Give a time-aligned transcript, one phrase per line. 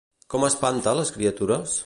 [0.35, 1.79] Com espanta les criatures?